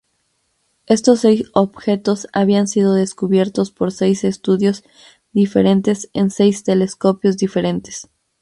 [0.87, 4.83] Estos seis objetos habían sido descubiertos por seis estudios
[5.31, 8.09] diferentes en seis telescopios diferentes.